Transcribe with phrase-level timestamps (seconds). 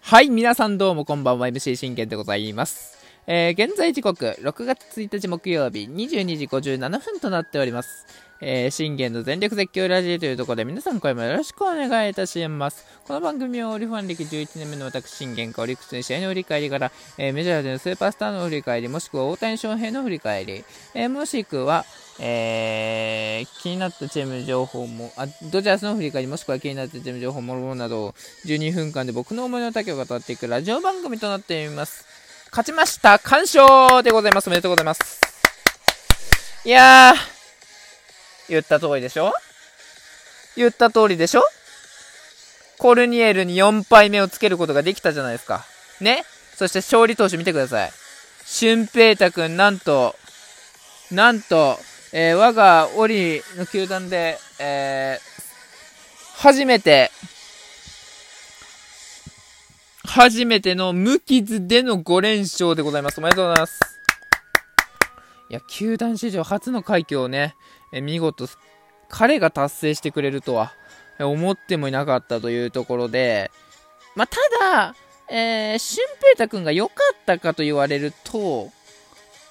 [0.00, 2.99] はい、皆さんどうもこんばんは、MC 信玄でございます。
[3.26, 8.06] えー、現在時刻、6月1日木曜日、22時57分となっております。
[8.40, 12.86] えー、信玄の全力絶叫ラジオというところで皆さん声もよろしくお願いいたします。
[13.06, 20.64] この番組はオリファン歴11年目の私、信玄かオリックスの試合の振り返りから、えーメジャーでのスーパースターの振り返り、もしくは大谷翔平の振り返り、
[20.94, 21.84] えーもしくは、
[22.18, 28.14] えー気になったチーム情報も、あ、ドジャースの振り返り、もしくは気になったチーム情報もろもろなど
[28.46, 32.09] 12分間で僕の思いの丈を語っていくラジオ番組となっています。
[32.50, 33.20] 勝ちました。
[33.20, 34.48] 完勝でございます。
[34.48, 35.20] おめでとうございます。
[36.64, 37.16] いやー、
[38.48, 39.32] 言った通りでしょ？
[40.56, 41.44] 言った通りでしょ？
[42.76, 45.64] コルニエルに4敗目をつけることができたじゃないですか。
[46.00, 46.24] ね？
[46.56, 47.92] そして勝利投手見てください。
[48.46, 50.16] 俊平太くん、なんと、
[51.12, 51.78] なんと、
[52.12, 55.30] えー我がオリの球団で、えー
[56.36, 57.12] 初めて、
[60.10, 63.20] 初めての無傷での5連勝でございます。
[63.20, 63.80] おめでとうございます。
[65.48, 67.54] いや、球団史上初の快挙をね、
[67.92, 68.48] え見事、
[69.08, 70.72] 彼が達成してくれるとは、
[71.20, 73.52] 思ってもいなかったというところで、
[74.16, 74.96] まあ、ただ、
[75.28, 78.72] えー、俊平太くんが良かったかと言われると、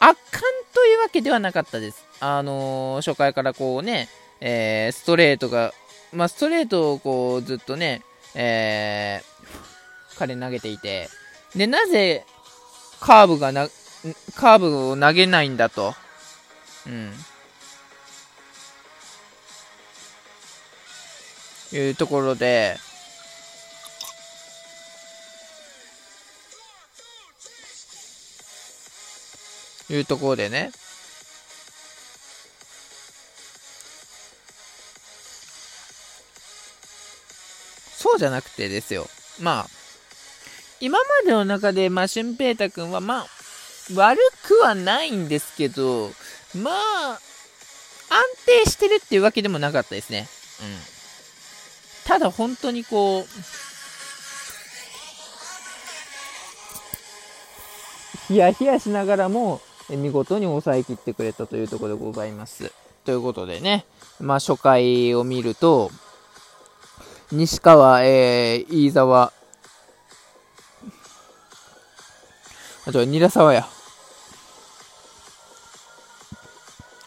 [0.00, 0.40] 圧巻
[0.72, 2.02] というわけではなかったです。
[2.20, 4.08] あのー初回からこうね、
[4.40, 5.74] えーストレートが、
[6.14, 8.00] まあ、ストレートをこうずっとね、
[8.34, 9.75] えー
[10.18, 11.08] 彼投げていて、
[11.54, 12.24] で、なぜ
[13.00, 13.68] カーブがな、
[14.34, 15.94] カーブを投げないんだと。
[16.86, 17.12] うん。
[21.72, 22.76] いうところで、
[29.90, 30.70] いうところでね。
[37.96, 39.08] そうじゃなくてですよ。
[39.40, 39.75] まあ、
[40.80, 43.26] 今までの中で、まあ、俊平太くんは、まあ、
[43.94, 46.10] 悪くはないんですけど、
[46.54, 47.18] まあ、
[48.08, 48.22] 安
[48.64, 50.28] 定してるっていうわけでもなかったですね。
[50.60, 52.06] うん。
[52.06, 53.24] ただ、本当にこう、
[58.28, 62.72] ヒヤヒヤしながらも、見事に抑えきってくれたというところでございます。
[63.04, 63.86] ということでね、
[64.20, 65.90] まあ、初回を見ると、
[67.32, 69.32] 西川、えー、飯沢、
[72.86, 73.66] あと、韮沢や。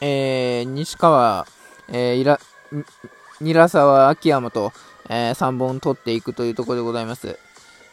[0.00, 1.46] えー、西川、
[1.88, 2.40] えー、いら、
[3.40, 4.72] に韮沢、秋山と、
[5.08, 7.38] えー、3本取っていくというところでございます。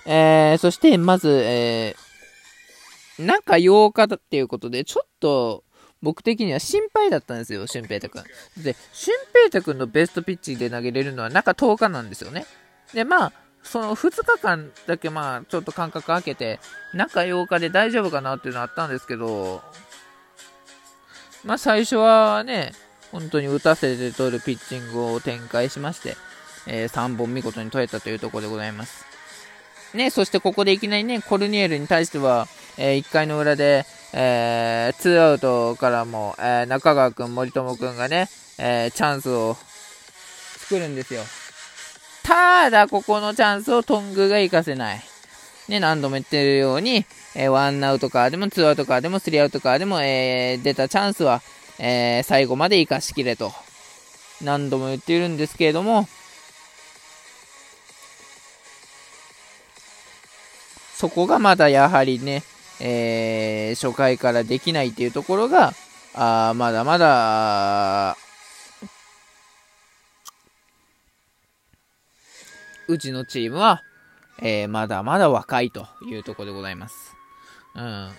[0.06, 5.64] えー、そして、まず、えー、中8日だっていうことで、ちょっと、
[6.02, 8.24] 僕的には心配だったんですよ、俊平太くん。
[8.64, 12.48] で、俊平太くんのベストピッチで投げれるのは中10日なんですよね。
[12.94, 13.34] で、まあ、
[13.66, 16.60] その2日間だけまあ、ちょっと間隔空けて、
[16.94, 19.62] 中8日で大丈夫かなっていうのあったんですけど、
[21.44, 22.72] まあ最初はね、
[23.12, 26.16] 本当に打たせて取るピッチングを展開しまして、
[26.68, 29.06] えー3本見事に取れたというところでございます。
[29.94, 32.48] ね、そしてここでいきなりね、コルニエルに対しては、
[32.78, 39.58] え1回の裏で、えー、2アウトからも、えー中川くん、森友くんがね、えーチャンスを
[40.60, 41.22] 作るんですよ。
[42.36, 45.02] ただ、ここのチャンスをトングが活かせない。
[45.70, 51.42] ね、何度も言ってるように、えーワンアウトカーでも、ツーアウトカーでも、スリーアウトカーでも、えー出たチャンスは、
[51.80, 53.54] えー最後まで活かしきれと。
[54.42, 56.10] 何度も言っているんですけれども、
[60.94, 62.44] そこがまだやはりね、
[62.82, 65.74] えー初回からできないっていうところが、
[66.14, 68.18] あまだまだ、
[72.88, 73.84] うちのチームは、
[74.42, 77.16] えーまだまだ若いというとこでございます。
[77.76, 78.12] うん。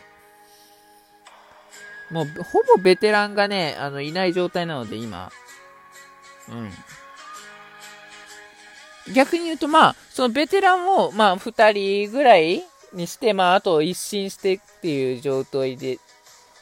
[2.11, 5.31] もう、ほぼベテランがね、あの、いない状態なので、今。
[6.49, 6.73] うん。
[9.13, 15.99] 逆に言うと、まあ、そのベテランを、まあ、二人ぐらいにして、まあ、あと一新してっていう状態で、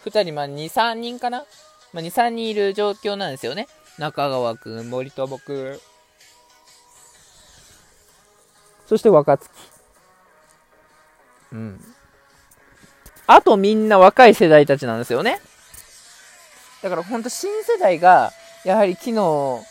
[0.05, 1.45] 二人、まあ、二、三人かな？
[1.93, 3.69] まあ、二、三人いる状況なんですよね。
[3.99, 5.94] 中川くん、森友くん。
[8.87, 9.51] そして若月。
[11.53, 11.81] うん。
[13.27, 15.41] あとみんな若い世代たちなんですよね。
[16.83, 18.33] だから本当新世代が、
[18.65, 19.65] やはり機能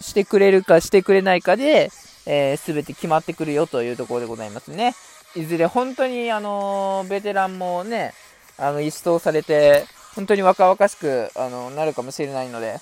[0.00, 1.90] してくれるかしてくれないかで、
[2.26, 4.94] えー、全て決まってくるよというところでございますね。
[5.34, 8.12] いずれ本当にあのーベテランもね、
[8.58, 12.78] あの、一掃されて、本当に若々しく、あの、なるかもしれないので、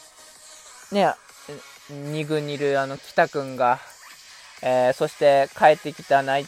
[0.92, 1.14] ね、
[1.90, 3.78] 2軍にいるあの、北くんが、
[4.62, 6.46] えー、そして帰ってきた内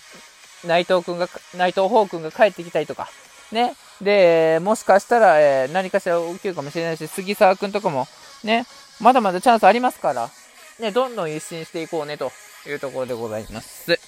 [0.64, 3.09] 内藤君が、内藤宝君が帰ってきたりとか、
[3.50, 3.75] ね。
[4.00, 8.06] で、もしかしたら、えー、何かしら起きるかもしれないし、杉沢君とかも、
[8.44, 8.67] ね、
[9.00, 10.31] まだまだチャンスありますから、
[10.79, 12.31] ね、どんどん一新していこうね、と
[12.67, 13.99] いうところでございます。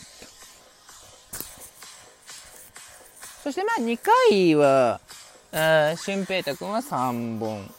[3.42, 3.98] そしてまあ2
[4.30, 5.00] 回は、
[5.52, 7.70] シュンペータ君は3本。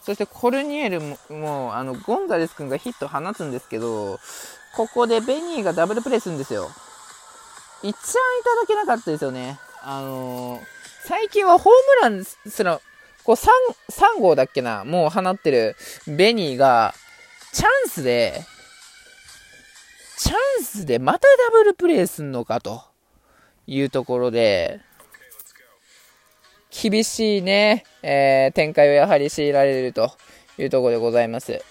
[0.00, 4.18] そしてコルニエルも、もあの、ゴンザレス君がヒット放つんですけど、
[4.74, 6.70] ここでベニーがダブルプレイするんですよ。
[7.82, 9.58] 一番いただけなかったですよね。
[9.82, 10.60] あのー、
[11.04, 12.80] 最近はホームランすら、
[13.24, 13.48] こう3、
[14.18, 15.76] 3号だっけな、もう放ってる
[16.06, 16.94] ベニーが、
[17.52, 18.44] チャンスで、
[20.16, 22.82] チャンスでまたダブルプレイすんのかと
[23.66, 24.80] いうところで、
[26.70, 30.12] 厳しいね、えー、展開をやはり強いられると
[30.56, 31.62] いうところでございます。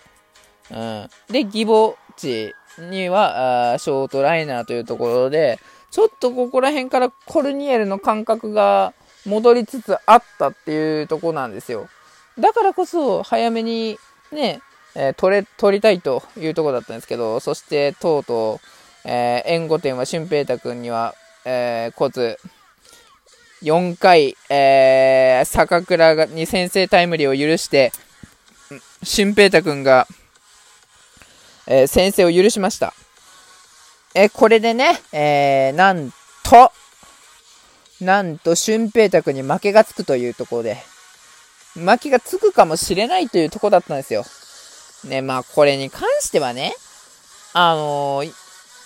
[0.70, 1.10] うん。
[1.30, 5.60] で、ギボッチには、あショートライナーというところで、
[5.92, 8.94] ちょっとここら辺からコルニエルの感覚が
[9.26, 11.90] 戻りつつあったっていうとこなんですよ。
[12.40, 13.98] だからこそ早めに
[14.32, 14.62] ね、
[14.96, 18.68] えー、取れ、取りたいというとこだったんですけど、そしてとうとう、
[19.06, 21.16] えー、援護点は俊平太君には、
[21.46, 22.40] えー、コツ、
[23.62, 27.92] 4回、えー、坂倉に先制タイムリーを許して、
[29.04, 30.08] 俊平太君が、
[31.72, 32.94] えー、先制を許しました。
[34.14, 36.12] えこれでね、え、なん
[36.44, 36.70] と、
[38.02, 40.84] なんと、俊平太君に負けがつくというところで、
[41.76, 44.26] 負けがつくかもしれないというとこだったんですよ。
[45.06, 46.76] ね、まあ、これに関してはね、
[47.54, 48.34] あのー、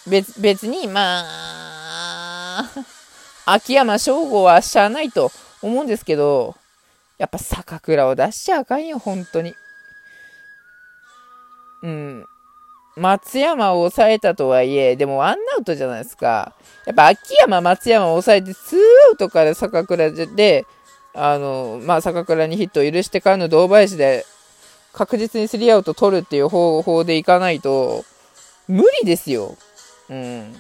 [0.08, 2.70] 別、別に、まあ、
[3.48, 5.32] 秋山翔吾はしゃあないと
[5.64, 6.56] 思うんですけど、
[7.18, 9.56] やっぱ坂倉を出しちゃあかんよ、本当に。
[11.82, 12.26] うん。
[12.96, 16.54] 松山を抑えたとはいえ、でもワンアウトじゃないですか。
[16.86, 20.66] やっぱ秋山、松山を抑えて、ツーアウトから坂倉で、
[21.14, 24.26] あの、まあ、坂倉にヒットを許してからの堂林で、
[24.94, 28.06] 確実にスリーアウト取るっていう方法でいかないと、
[28.68, 29.58] 無理ですよ。
[30.10, 30.56] うん。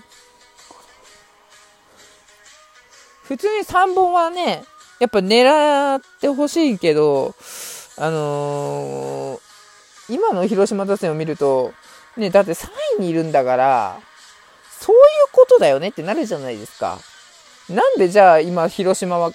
[3.24, 4.64] 普通に3本はね、
[5.00, 7.34] やっぱ狙ってほしいけど、
[7.98, 9.40] あのー、
[10.10, 11.74] 今の広島打線を見ると、
[12.18, 12.70] ね、だって3
[13.00, 14.00] 位にいるんだから、
[14.80, 15.02] そういう
[15.32, 17.00] ことだよねってなるじゃないですか。
[17.70, 19.32] なんでじゃあ今広島は、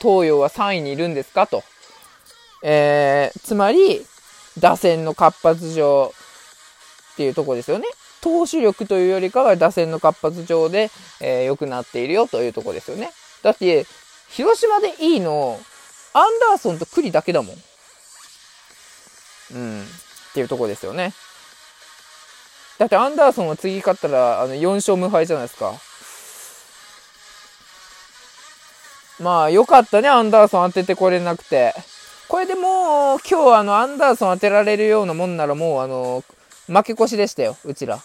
[0.00, 1.62] 東洋は3位にいるんですかと。
[2.62, 4.06] えー、つまり、
[4.58, 6.12] 打線の活発上
[7.12, 7.86] っていうとこですよね。
[8.20, 10.90] 投手力というよりかは打線の活発上で、
[11.20, 13.10] えー、良くなっているよというとこですよね。
[13.42, 13.86] だって、
[14.28, 15.58] 広島でいいの、
[16.12, 17.56] アンダーソンと栗だけだもん。
[19.54, 19.82] うん。
[19.82, 19.86] っ
[20.34, 21.12] ていうとこですよね。
[22.80, 25.74] だってアンダーソンは次勝ったらあの4勝無敗じゃないですか。
[29.22, 31.74] まあ、よかったね、アンダーソン当ててこれなくて。
[32.26, 36.24] これでもう、今日あの、アンダーソン当てられるようなもんならもう、あの、
[36.68, 38.00] 負け越しでしたよ、うちら。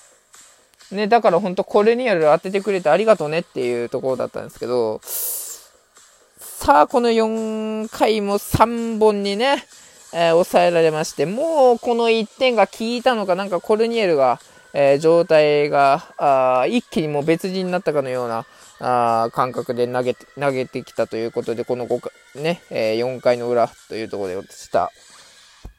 [0.91, 9.65] ね、だからほんとこれにやる当ててくれてありがとうねっていうところだったんですけど、さあ、この4回も3本にね、
[10.11, 14.41] えー、抑えられまして、もうこの1点が効いたのか、なんかコルニエルが、
[14.77, 18.45] えー、状態があ一気にもう別人になったかのような
[18.79, 21.99] あ感覚で投げて投げてきたということで、この5
[22.33, 24.91] 回、ね、えー、4回の裏というところでした。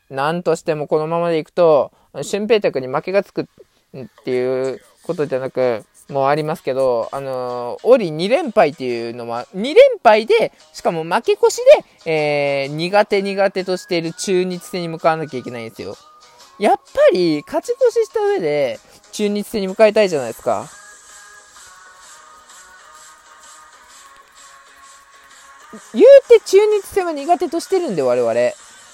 [0.09, 1.93] なんとしてもこのままでいくと、
[2.23, 11.61] 俊平卓に負けがつくっていうことじゃなく、もうありますけど、あのー、オリ2連敗っていうのは、2連敗で、しかも負け越し
[12.05, 15.97] で、えー、苦手苦手としている中日戦に向かわなきゃいけないんですよ。
[16.59, 16.83] やっぱ
[17.13, 18.81] り、勝ち越しした上で、
[19.13, 20.69] 中日戦に向かいたいじゃないですか。
[25.93, 28.33] 言うて中日戦は苦手としてるんで、我々。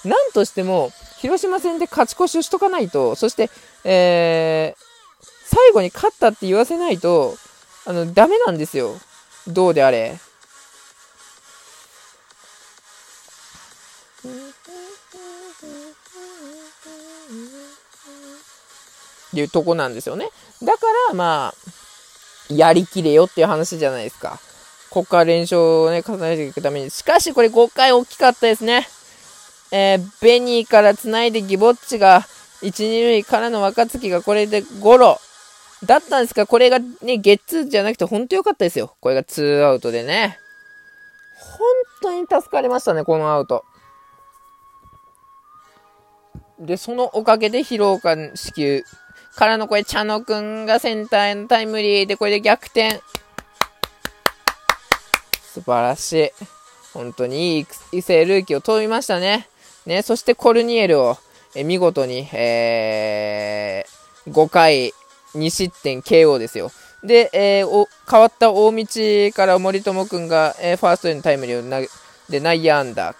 [0.05, 3.49] なんとしても、広島戦で勝ち越しをしとかないと、そして、
[3.85, 4.85] えー、
[5.45, 7.37] 最後に勝ったって言わせないと、
[7.87, 8.97] あの、ダメなんですよ。
[9.47, 10.19] どうであれ。
[19.33, 20.29] っていうとこなんですよね。
[20.63, 21.55] だから、ま
[22.51, 24.39] あ、やりきれよっていう話じゃないですか。
[24.91, 26.91] ここから連勝をね、重ねていくために。
[26.91, 28.87] しかし、これ5回大きかったですね。
[29.71, 32.27] えー、ベニーから繋いでギボッチが、
[32.61, 35.19] 1、2塁からの若月がこれでゴロ。
[35.85, 38.95] だったんですかこれがね、ゲッツーじゃなくて本当良かったですよ。
[39.01, 40.39] これが2アウトでね。
[41.39, 41.59] 本
[42.03, 43.65] 当に助かりましたね、このアウト。
[46.61, 48.85] で、そのおかげで疲労感支給
[49.35, 53.01] からのこれ、茶野くんがセンターへのタイムリーで、これで逆転。
[55.53, 56.31] 素晴らしい。
[56.93, 59.49] 本当にいい異性ルーキーを飛びましたね。
[59.87, 61.17] ね、そしてコルニエルを、
[61.55, 64.95] え見事に、えー、5回
[65.35, 66.71] 2失点 KO ですよ。
[67.03, 71.89] で、えー、変わった大道から森友君が、えー、ファーストへのタイムリーを投げ、
[72.31, 73.15] で、内野安打。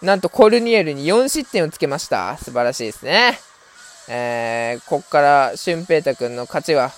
[0.00, 2.36] なんとコルニエルに4失点をつけました。
[2.38, 3.38] 素晴らしいですね。
[4.08, 6.90] えー、こっから俊平太君の勝ちは、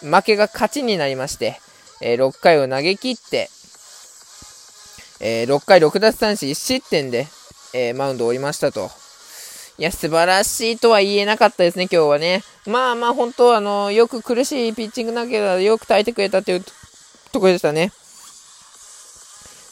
[0.00, 1.60] 負けが勝ちになりまして、
[2.00, 3.50] えー、6回を投げ切って、
[5.20, 7.26] えー、6回6奪三振1失点で、
[7.74, 8.90] えー、マウンドを降りましたと。
[9.78, 12.42] いや、素晴らしいとは言えなかったですね、今日はね。
[12.66, 16.64] まあまあ、本当あの、よく苦しいピッチングだけど、よく耐えてくれたという
[17.32, 17.92] ところでしたね。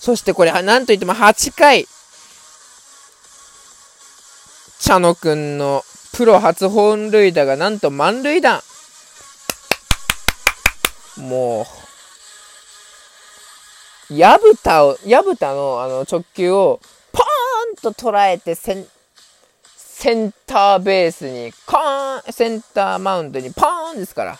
[0.00, 1.86] そしてこれ、なんといっても8回、
[4.80, 5.84] 茶野くんの
[6.18, 8.60] プロ初本塁打がなんと満塁弾。
[11.16, 11.64] も
[14.10, 16.80] う、矢蓋を、矢蓋のあの直球を
[17.12, 17.22] ポー
[17.72, 18.84] ンと捉えてセン、
[19.76, 24.36] センターベースに、コーン、センターマウンドにポーンですから。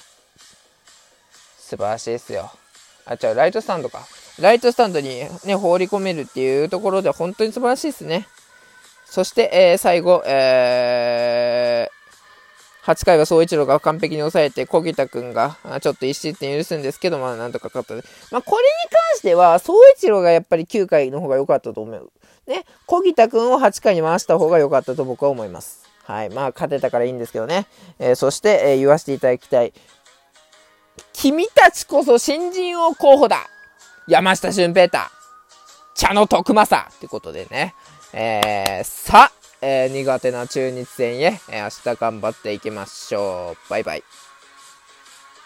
[1.61, 2.51] 素晴らしいですよ。
[3.07, 4.05] あ、違う、ライトスタンドか。
[4.41, 8.27] ライトスタンドにね、放り込めるっていうところで本当に素晴らしいですね。
[9.11, 11.68] そして、えー、最後、えー、
[12.89, 18.03] 8回は総一郎が完璧に抑えて、小木田君がちょっと1失点許すんですけど、まあなんとか勝ったで。
[18.33, 22.11] まあこれに関しては、総一郎がやっぱり9回の方が良かったと思う。
[22.47, 25.87] ね、小木田君を8回に回した方が良かったと僕は思います。
[26.05, 26.31] はい。
[26.31, 27.67] まあ勝てたからいいんですけどね。
[27.99, 29.75] えー、そして、えー、言わせていただきたい。
[31.13, 33.49] 君たちこそ新人王候補だ
[34.07, 34.99] 山下俊平太
[35.95, 37.75] 茶の徳政ってことでね。
[38.15, 43.71] えー、さあ、えー、苦手な中日戦へ、えー、明日頑張っていきましょう。
[43.71, 44.05] バイバイ。